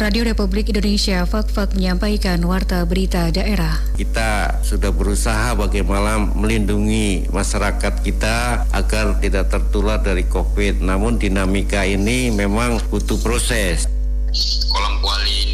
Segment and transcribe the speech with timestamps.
[0.00, 3.76] Radio Republik Indonesia Fak-Fak menyampaikan warta berita daerah.
[4.00, 10.80] Kita sudah berusaha bagaimana melindungi masyarakat kita agar tidak tertular dari COVID.
[10.80, 13.84] Namun dinamika ini memang butuh proses.
[14.72, 15.49] Kolam kuali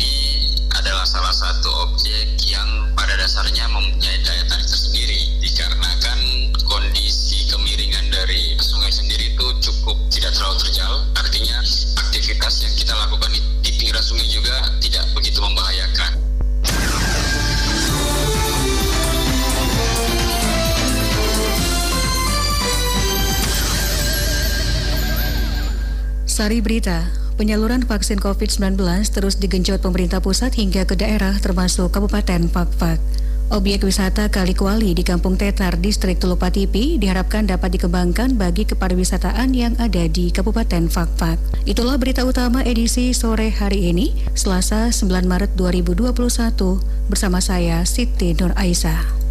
[26.36, 27.08] Sari Berita,
[27.40, 28.76] penyaluran vaksin COVID-19
[29.08, 33.00] terus digenjot pemerintah pusat hingga ke daerah termasuk Kabupaten Fakfak.
[33.48, 39.80] Objek wisata Kali Kuali di Kampung Tetar, Distrik Tulupatipi diharapkan dapat dikembangkan bagi kepariwisataan yang
[39.80, 41.40] ada di Kabupaten Fakfak.
[41.64, 46.12] Itulah berita utama edisi sore hari ini, Selasa 9 Maret 2021,
[47.08, 49.25] bersama saya Siti Nur Aisyah.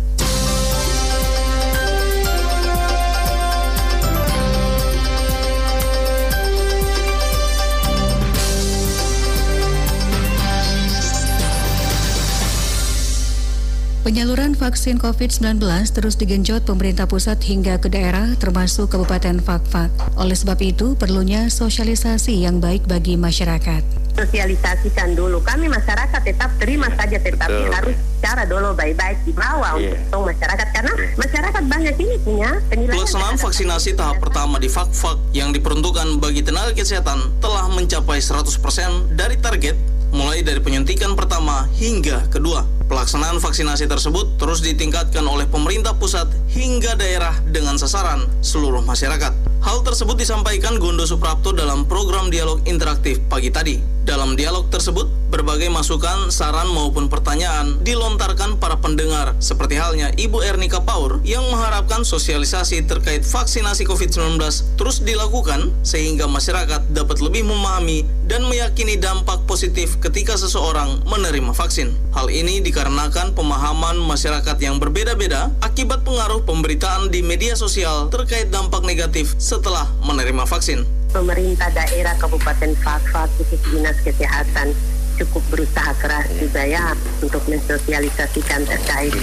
[14.05, 19.89] Penyaluran vaksin COVID-19 terus digenjot pemerintah pusat hingga ke daerah termasuk Kabupaten Fakfak.
[20.21, 23.81] Oleh sebab itu, perlunya sosialisasi yang baik bagi masyarakat.
[24.13, 25.41] Sosialisasikan dulu.
[25.41, 27.73] Kami masyarakat tetap terima saja, tetapi Betul.
[27.73, 29.97] harus cara dulu baik-baik di bawah Iya.
[30.13, 30.67] untuk masyarakat.
[30.69, 33.01] Karena masyarakat banyak ini punya penilaian.
[33.01, 39.33] Pelaksanaan vaksinasi tahap pertama di Fakfak yang diperuntukkan bagi tenaga kesehatan telah mencapai 100% dari
[39.41, 42.63] target mulai dari penyuntikan pertama hingga kedua.
[42.87, 49.54] Pelaksanaan vaksinasi tersebut terus ditingkatkan oleh pemerintah pusat hingga daerah dengan sasaran seluruh masyarakat.
[49.65, 53.81] Hal tersebut disampaikan Gondo Suprapto dalam program dialog interaktif pagi tadi.
[54.05, 60.85] Dalam dialog tersebut, berbagai masukan, saran maupun pertanyaan dilontarkan para pendengar seperti halnya Ibu Ernika
[60.85, 64.37] Paur yang mengharapkan sosialisasi terkait vaksinasi COVID-19
[64.77, 71.89] terus dilakukan sehingga masyarakat dapat lebih memahami dan meyakini dampak positif ketika seseorang menerima vaksin.
[72.13, 78.85] Hal ini dikarenakan pemahaman masyarakat yang berbeda-beda akibat pengaruh pemberitaan di media sosial terkait dampak
[78.85, 80.83] negatif setelah menerima vaksin.
[81.15, 84.75] pemerintah daerah Kabupaten Fakfak khusus Dinas Kesehatan
[85.15, 86.91] cukup berusaha keras juga ya
[87.23, 89.15] untuk mensosialisasikan terkait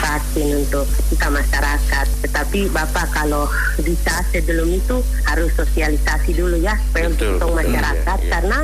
[0.00, 2.06] vaksin untuk kita masyarakat.
[2.24, 3.44] Tetapi Bapak kalau
[3.76, 8.30] bisa sebelum itu harus sosialisasi dulu ya supaya untuk masyarakat ya, ya.
[8.32, 8.58] karena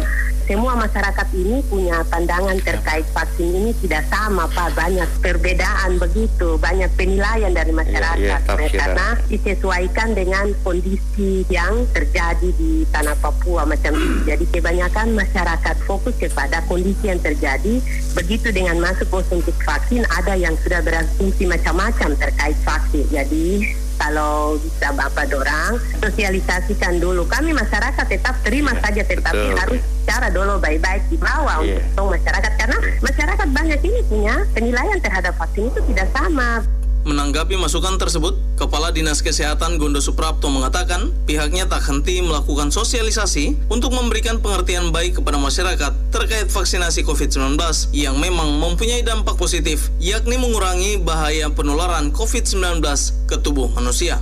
[0.51, 6.91] semua masyarakat ini punya pandangan terkait vaksin ini tidak sama Pak banyak perbedaan begitu banyak
[6.99, 8.79] penilaian dari masyarakat iya, Nah, tafsiran.
[8.79, 14.23] karena disesuaikan dengan kondisi yang terjadi di tanah Papua macam itu.
[14.31, 17.83] Jadi kebanyakan masyarakat fokus kepada kondisi yang terjadi.
[18.15, 23.07] Begitu dengan masuk konsumsi vaksin, ada yang sudah berasumsi macam-macam terkait vaksin.
[23.11, 27.29] Jadi kalau bisa Bapak dorang, sosialisasikan dulu.
[27.29, 29.61] Kami masyarakat tetap terima saja, tetapi Betul.
[29.61, 31.85] harus cara dulu baik-baik di bawah Iya.
[31.93, 32.53] untuk masyarakat.
[32.57, 36.65] Karena masyarakat banyak ini punya penilaian terhadap vaksin itu tidak sama.
[37.01, 43.97] Menanggapi masukan tersebut, Kepala Dinas Kesehatan Gondo Suprapto mengatakan pihaknya tak henti melakukan sosialisasi untuk
[43.97, 47.57] memberikan pengertian baik kepada masyarakat terkait vaksinasi COVID-19
[47.97, 52.85] yang memang mempunyai dampak positif, yakni mengurangi bahaya penularan COVID-19
[53.25, 54.21] ke tubuh manusia.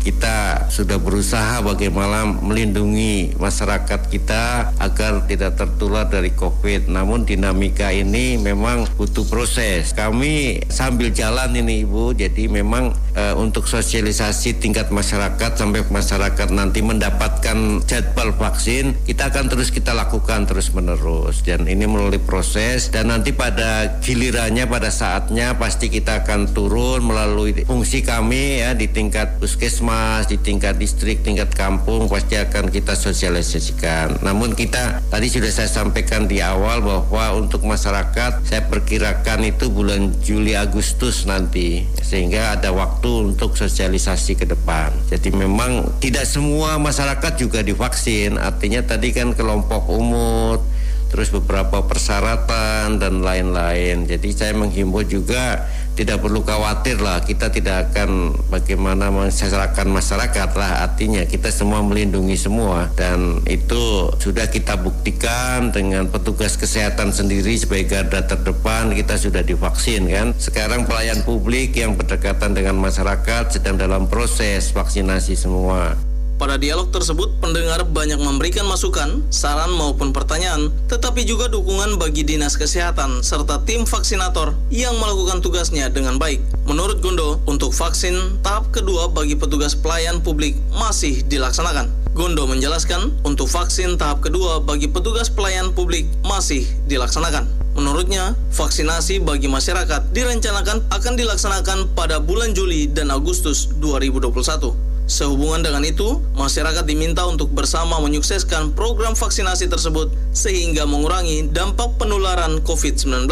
[0.00, 6.88] Kita sudah berusaha bagaimana melindungi masyarakat kita agar tidak tertular dari COVID.
[6.88, 9.92] Namun dinamika ini memang butuh proses.
[9.92, 16.80] Kami sambil jalan ini Ibu, jadi memang eh, untuk sosialisasi tingkat masyarakat sampai masyarakat nanti
[16.80, 21.44] mendapatkan jadwal vaksin, kita akan terus kita lakukan terus menerus.
[21.44, 27.52] Dan ini melalui proses dan nanti pada gilirannya pada saatnya pasti kita akan turun melalui
[27.66, 29.89] fungsi kami ya di tingkat puskesmas,
[30.30, 34.22] di tingkat distrik, tingkat kampung pasti akan kita sosialisasikan.
[34.22, 40.14] Namun kita tadi sudah saya sampaikan di awal bahwa untuk masyarakat saya perkirakan itu bulan
[40.22, 44.94] Juli Agustus nanti sehingga ada waktu untuk sosialisasi ke depan.
[45.10, 48.38] Jadi memang tidak semua masyarakat juga divaksin.
[48.38, 50.62] Artinya tadi kan kelompok umur
[51.10, 54.06] terus beberapa persyaratan dan lain-lain.
[54.06, 60.86] Jadi saya menghimbau juga tidak perlu khawatir lah kita tidak akan bagaimana mensejahterakan masyarakat lah
[60.86, 62.88] artinya kita semua melindungi semua.
[62.98, 70.08] Dan itu sudah kita buktikan dengan petugas kesehatan sendiri sebagai garda terdepan kita sudah divaksin
[70.10, 70.32] kan?
[70.36, 76.09] Sekarang pelayan publik yang berdekatan dengan masyarakat sedang dalam proses vaksinasi semua
[76.40, 82.56] Pada dialog tersebut, pendengar banyak memberikan masukan, saran maupun pertanyaan, tetapi juga dukungan bagi Dinas
[82.56, 86.40] Kesehatan serta tim vaksinator yang melakukan tugasnya dengan baik.
[86.64, 91.92] Menurut Gondo, untuk vaksin tahap kedua bagi petugas pelayan publik masih dilaksanakan.
[92.16, 97.52] Gondo menjelaskan, untuk vaksin tahap kedua bagi petugas pelayan publik masih dilaksanakan.
[97.76, 104.89] Menurutnya, vaksinasi bagi masyarakat direncanakan akan dilaksanakan pada bulan Juli dan Agustus 2021.
[105.10, 112.62] Sehubungan dengan itu, masyarakat diminta untuk bersama menyukseskan program vaksinasi tersebut sehingga mengurangi dampak penularan
[112.62, 113.26] COVID-19.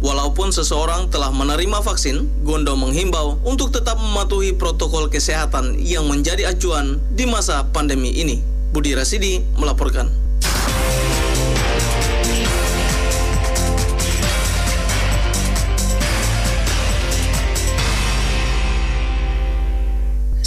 [0.00, 6.96] Walaupun seseorang telah menerima vaksin, Gondo menghimbau untuk tetap mematuhi protokol kesehatan yang menjadi acuan
[7.12, 8.40] di masa pandemi ini.
[8.72, 10.29] Budi Rasidi melaporkan.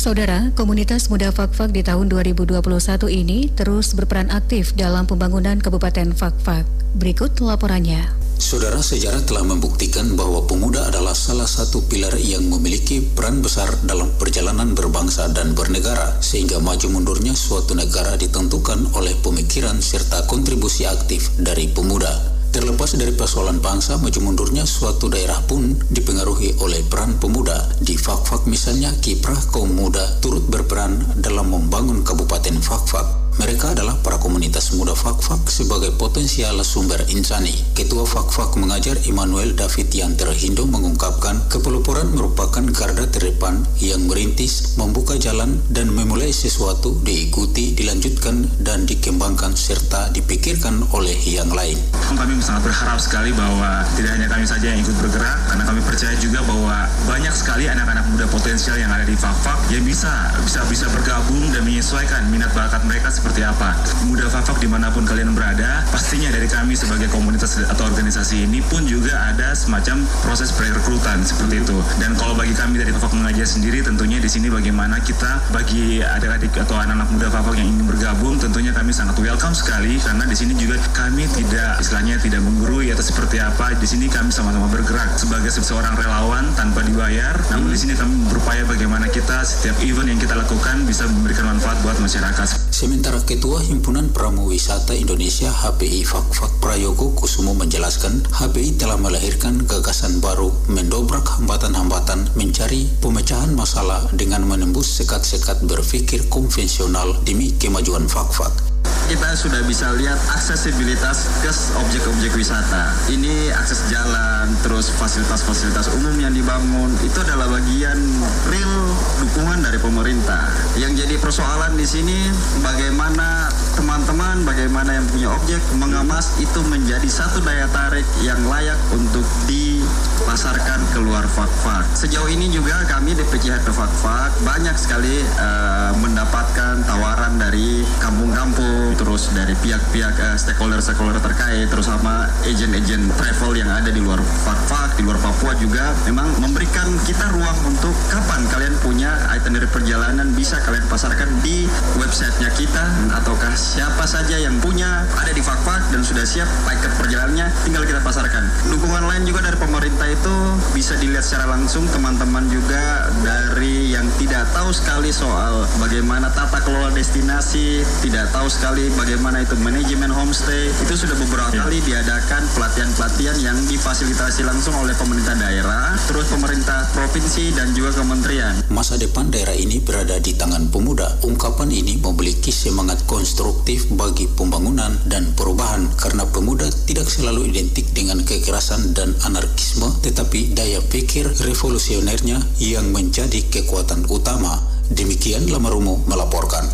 [0.03, 2.59] Saudara, komunitas muda Fakfak di tahun 2021
[3.07, 6.67] ini terus berperan aktif dalam pembangunan Kabupaten Fakfak.
[6.99, 8.11] Berikut laporannya.
[8.35, 14.11] Saudara sejarah telah membuktikan bahwa pemuda adalah salah satu pilar yang memiliki peran besar dalam
[14.19, 21.31] perjalanan berbangsa dan bernegara, sehingga maju mundurnya suatu negara ditentukan oleh pemikiran serta kontribusi aktif
[21.39, 22.32] dari pemuda.
[22.53, 27.65] Terlepas dari persoalan bangsa, maju mundurnya suatu daerah pun dipengaruhi oleh peran pemuda.
[27.81, 33.32] Di Fak-Fak misalnya, kiprah kaum muda turut berperan dalam membangun Kabupaten Fak-Fak.
[33.33, 37.53] Mereka adalah para komunitas muda Fakfak sebagai potensial sumber insani.
[37.73, 45.17] Ketua Fakfak mengajar Immanuel David yang terhindo mengungkapkan kepelupuran merupakan garda terdepan yang merintis, membuka
[45.17, 51.81] jalan dan memulai sesuatu diikuti, dilanjutkan dan dikembangkan serta dipikirkan oleh yang lain.
[52.13, 56.13] Kami sangat berharap sekali bahwa tidak hanya kami saja yang ikut bergerak karena kami percaya
[56.21, 60.85] juga bahwa banyak sekali anak-anak muda potensial yang ada di Fakfak yang bisa bisa bisa
[60.93, 63.71] bergabung dan menyesuaikan minat bakat mereka seperti apa.
[64.03, 68.59] Muda Fafak di mana pun kalian berada, pastinya dari kami sebagai komunitas atau organisasi ini
[68.67, 71.79] pun juga ada semacam proses perekrutan seperti itu.
[72.03, 76.51] Dan kalau bagi kami dari Fafak mengajar sendiri, tentunya di sini bagaimana kita bagi adik-adik
[76.67, 80.51] atau anak-anak muda Fafak yang ingin bergabung, tentunya kami sangat welcome sekali karena di sini
[80.59, 83.71] juga kami tidak istilahnya tidak menggurui atau seperti apa.
[83.79, 87.39] Di sini kami sama-sama bergerak sebagai seorang relawan tanpa dibayar.
[87.55, 91.79] Namun di sini kami berupaya bagaimana kita setiap event yang kita lakukan bisa memberikan manfaat
[91.87, 92.72] buat masyarakat.
[92.83, 100.19] Sementara Ketua Himpunan Pramu Wisata Indonesia HPI Fakfak Prayogo Kusumo menjelaskan HPI telah melahirkan gagasan
[100.19, 108.72] baru mendobrak hambatan-hambatan mencari pemecahan masalah dengan menembus sekat-sekat berpikir konvensional demi kemajuan Fakfak
[109.09, 112.95] kita sudah bisa lihat aksesibilitas ke objek-objek wisata.
[113.11, 117.99] Ini akses jalan, terus fasilitas-fasilitas umum yang dibangun itu adalah bagian
[118.47, 118.75] real
[119.19, 120.47] dukungan dari pemerintah.
[120.79, 122.17] Yang jadi persoalan di sini
[122.63, 129.25] bagaimana teman-teman, bagaimana yang punya objek mengemas itu menjadi satu daya tarik yang layak untuk
[129.49, 131.83] dipasarkan keluar fak-fak.
[131.97, 139.29] Sejauh ini juga kami di PCH Fak-Fak banyak sekali uh, mendapatkan tawaran dari kampung-kampung terus
[139.33, 145.03] dari pihak-pihak uh, stakeholder-stakeholder terkait, terus sama agent-agent travel yang ada di luar Fak-Fak, di
[145.05, 150.83] luar Papua juga memang memberikan kita ruang untuk kapan kalian punya itinerary perjalanan bisa kalian
[150.89, 151.65] pasarkan di
[151.99, 152.85] websitenya kita
[153.21, 158.01] ataukah siapa saja yang punya ada di Fak-Fak dan sudah siap paket perjalanannya tinggal kita
[158.03, 158.43] pasarkan.
[158.69, 160.35] Dukungan lain juga dari pemerintah itu
[160.75, 166.91] bisa dilihat secara langsung teman-teman juga dari yang tidak tahu sekali soal bagaimana tata kelola
[166.91, 171.63] destinasi, tidak tahu sekali bagaimana itu manajemen homestay itu sudah beberapa ya.
[171.63, 178.53] kali diadakan pelatihan-pelatihan yang difasilitasi langsung oleh pemerintah daerah, terus pemerintah provinsi dan juga kementerian.
[178.73, 181.21] Masa depan daerah ini berada di tangan pemuda.
[181.23, 188.19] Ungkapan ini memiliki semangat konstruktif bagi pembangunan dan perubahan karena pemuda tidak selalu identik dengan
[188.25, 194.59] kekerasan dan anarkisme, tetapi daya pikir revolusionernya yang menjadi kekuatan utama.
[194.91, 196.65] Demikian Lamarumo melaporkan.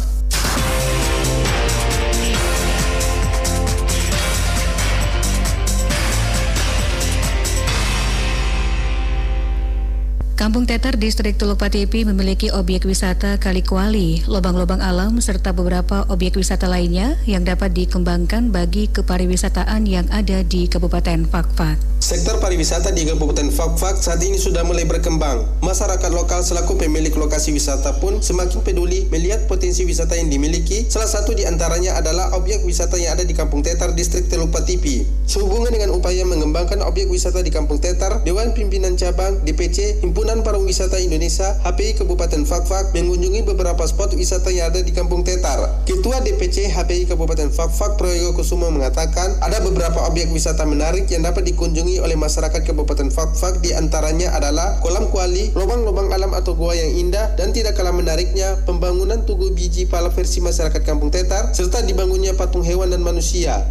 [10.39, 16.39] Kampung Tetar, Distrik Teluk Patipi memiliki objek wisata Kali Kuali, lubang-lubang alam, serta beberapa objek
[16.39, 21.89] wisata lainnya yang dapat dikembangkan bagi kepariwisataan yang ada di Kabupaten Fakfak.
[21.99, 25.43] Sektor pariwisata di Kabupaten Fakfak saat ini sudah mulai berkembang.
[25.59, 30.87] Masyarakat lokal selaku pemilik lokasi wisata pun semakin peduli melihat potensi wisata yang dimiliki.
[30.87, 35.03] Salah satu di antaranya adalah objek wisata yang ada di Kampung Tetar, Distrik Teluk Patipi.
[35.27, 40.45] Sehubungan dengan upaya mengembangkan objek wisata di Kampung Tetar, Dewan Pimpinan Cabang DPC Himpunan Himpunan
[40.45, 45.81] Pariwisata Indonesia HPI Kabupaten Fakfak mengunjungi beberapa spot wisata yang ada di Kampung Tetar.
[45.89, 51.49] Ketua DPC HPI Kabupaten Fakfak Proyogo Kusumo mengatakan ada beberapa objek wisata menarik yang dapat
[51.49, 57.09] dikunjungi oleh masyarakat Kabupaten Fakfak di antaranya adalah kolam kuali, lubang-lubang alam atau gua yang
[57.09, 62.37] indah dan tidak kalah menariknya pembangunan tugu biji pala versi masyarakat Kampung Tetar serta dibangunnya
[62.37, 63.65] patung hewan dan manusia.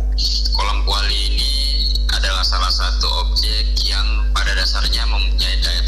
[0.59, 1.55] Kolam kuali ini
[2.11, 5.88] adalah salah satu objek yang pada dasarnya mempunyai daya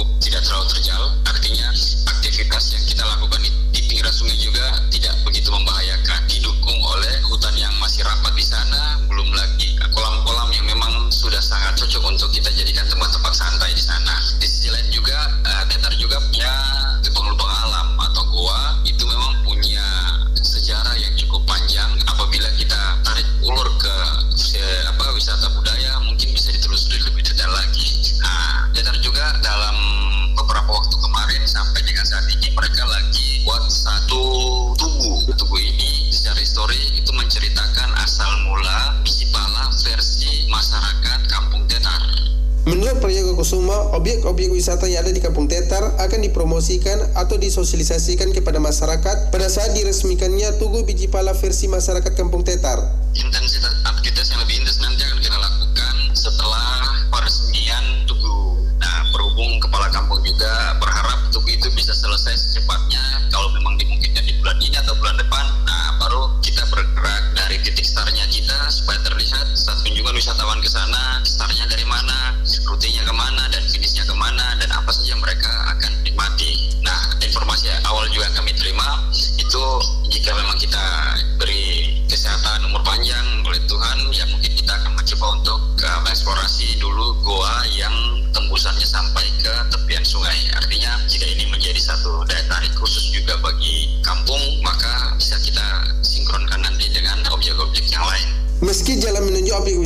[0.00, 1.02] cukup tidak terlalu terjal.
[1.28, 1.68] Artinya
[2.08, 3.39] aktivitas yang kita lakukan
[37.30, 42.02] menceritakan asal mula biji pala versi masyarakat Kampung Tetar.
[42.66, 48.58] Menurut Prayogo Kusuma, objek-objek wisata yang ada di Kampung Tetar akan dipromosikan atau disosialisasikan kepada
[48.58, 52.82] masyarakat pada saat diresmikannya Tugu Biji Pala versi masyarakat Kampung Tetar.
[53.14, 53.59] Intensitas
[70.40, 71.19] wisatawan ke sana,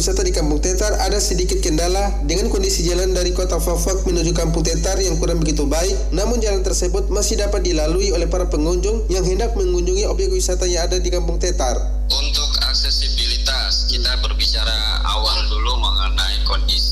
[0.05, 4.61] wisata di Kampung Tetar ada sedikit kendala dengan kondisi jalan dari kota Fafak menuju Kampung
[4.61, 9.25] Tetar yang kurang begitu baik, namun jalan tersebut masih dapat dilalui oleh para pengunjung yang
[9.25, 11.81] hendak mengunjungi objek wisata yang ada di Kampung Tetar.
[12.13, 16.84] Untuk aksesibilitas, kita berbicara awal dulu mengenai kondisi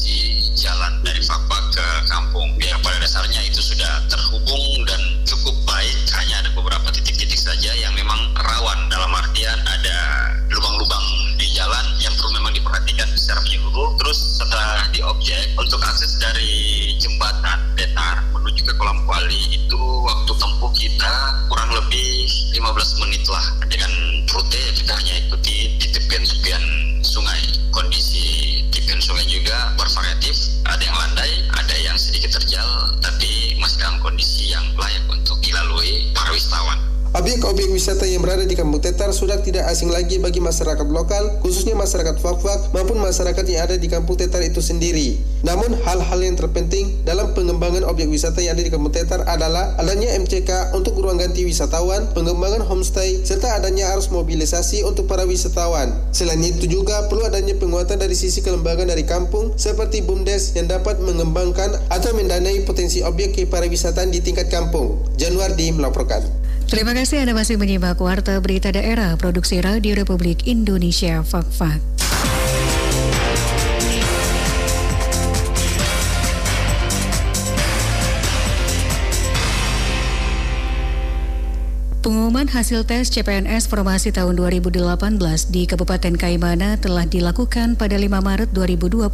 [37.82, 42.14] wisata yang berada di Kampung Tetar sudah tidak asing lagi bagi masyarakat lokal, khususnya masyarakat
[42.14, 45.18] Fak-Fak maupun masyarakat yang ada di Kampung Tetar itu sendiri.
[45.42, 50.14] Namun hal-hal yang terpenting dalam pengembangan objek wisata yang ada di Kampung Tetar adalah adanya
[50.14, 55.90] MCK untuk ruang ganti wisatawan, pengembangan homestay, serta adanya arus mobilisasi untuk para wisatawan.
[56.14, 61.02] Selain itu juga perlu adanya penguatan dari sisi kelembagaan dari kampung seperti BUMDes yang dapat
[61.02, 65.02] mengembangkan atau mendanai potensi objek kepariwisataan di tingkat kampung.
[65.18, 66.41] Januardi melaporkan.
[66.68, 71.80] Terima kasih Anda masih menyimak Warta Berita Daerah Produksi Radio Republik Indonesia Fak-Fak.
[71.80, 72.11] Pengumuman
[82.52, 84.84] hasil tes CPNS Formasi tahun 2018
[85.48, 89.08] di Kabupaten Kaimana telah dilakukan pada 5 Maret 2021,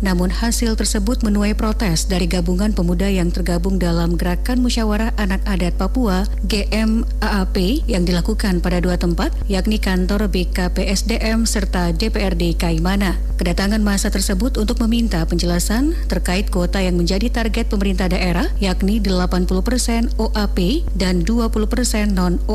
[0.00, 5.76] namun hasil tersebut menuai protes dari gabungan pemuda yang tergabung dalam Gerakan Musyawarah Anak Adat
[5.76, 13.20] Papua GMAAP yang dilakukan pada dua tempat, yakni kantor BKPSDM serta DPRD Kaimana.
[13.36, 20.16] Kedatangan masa tersebut untuk meminta penjelasan terkait kuota yang menjadi target pemerintah daerah, yakni 80%
[20.16, 22.53] OAP dan 20% non-OAP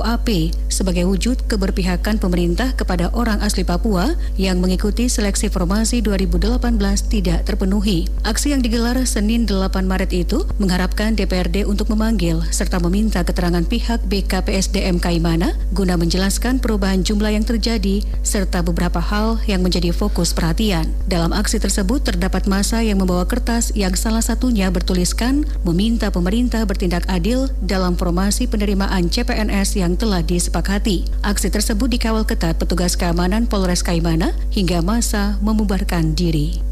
[0.69, 6.79] sebagai wujud keberpihakan pemerintah kepada orang asli Papua yang mengikuti seleksi formasi 2018
[7.11, 8.07] tidak terpenuhi.
[8.23, 14.05] Aksi yang digelar Senin 8 Maret itu mengharapkan DPRD untuk memanggil serta meminta keterangan pihak
[14.07, 20.87] BKPSDM Kaimana guna menjelaskan perubahan jumlah yang terjadi serta beberapa hal yang menjadi fokus perhatian.
[21.09, 27.03] Dalam aksi tersebut terdapat masa yang membawa kertas yang salah satunya bertuliskan meminta pemerintah bertindak
[27.09, 31.09] adil dalam formasi penerimaan CPNS yang yang telah disepakati.
[31.25, 36.68] Aksi tersebut dikawal ketat petugas keamanan Polres Kaimana hingga masa membubarkan diri.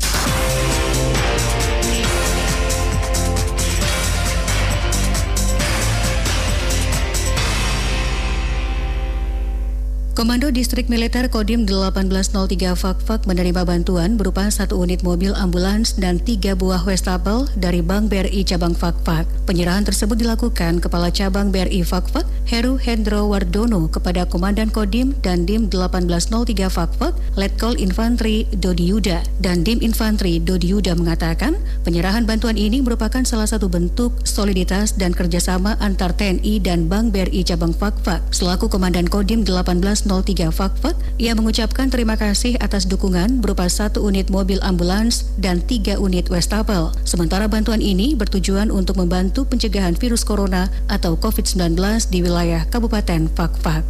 [10.18, 16.58] Komando Distrik Militer Kodim 1803 Fakfak menerima bantuan berupa satu unit mobil ambulans dan tiga
[16.58, 19.30] buah wastafel dari Bank BRI Cabang Fakfak.
[19.46, 25.70] Penyerahan tersebut dilakukan Kepala Cabang BRI Fakfak, Heru Hendro Wardono kepada Komandan Kodim dan Dim
[25.70, 32.82] 1803 Fakfak, Letkol Infanteri Dodi Yuda dan Dim Infanteri Dodi Yuda mengatakan penyerahan bantuan ini
[32.82, 38.26] merupakan salah satu bentuk soliditas dan kerjasama antar TNI dan Bank BRI Cabang Fakfak.
[38.34, 44.32] Selaku Komandan Kodim 18 03 Fakfak, ia mengucapkan terima kasih atas dukungan berupa satu unit
[44.32, 46.96] mobil ambulans dan tiga unit wastafel.
[47.04, 51.76] Sementara bantuan ini bertujuan untuk membantu pencegahan virus corona atau COVID-19
[52.08, 53.84] di wilayah Kabupaten Fakfak.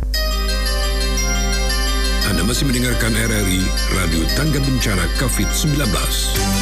[2.28, 3.64] Anda masih mendengarkan RRI
[3.96, 6.57] Radio Tangga Bencana COVID-19.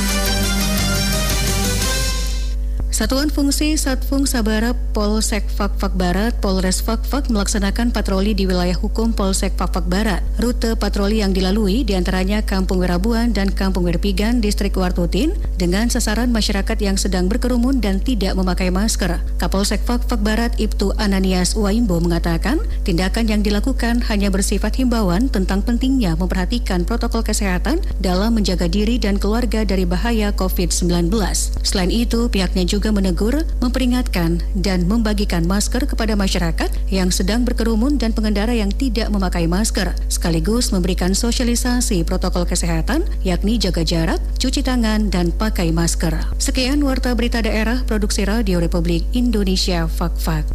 [2.96, 9.52] Satuan Fungsi Satfung Sabara Polsek Fakfak Barat, Polres Fakfak melaksanakan patroli di wilayah hukum Polsek
[9.60, 10.24] Fakfak Barat.
[10.40, 16.32] Rute patroli yang dilalui di antaranya Kampung Werabuan dan Kampung Werpigan, Distrik Wartutin, dengan sasaran
[16.32, 19.20] masyarakat yang sedang berkerumun dan tidak memakai masker.
[19.44, 26.16] Kapolsek Fakfak Barat Ibtu Ananias Waimbo mengatakan, tindakan yang dilakukan hanya bersifat himbauan tentang pentingnya
[26.16, 31.12] memperhatikan protokol kesehatan dalam menjaga diri dan keluarga dari bahaya COVID-19.
[31.60, 37.98] Selain itu, pihaknya juga juga menegur, memperingatkan, dan membagikan masker kepada masyarakat yang sedang berkerumun
[37.98, 44.62] dan pengendara yang tidak memakai masker, sekaligus memberikan sosialisasi protokol kesehatan, yakni jaga jarak, cuci
[44.62, 46.14] tangan, dan pakai masker.
[46.38, 50.46] Sekian Warta Berita Daerah Produksi Radio Republik Indonesia Fak-Fak.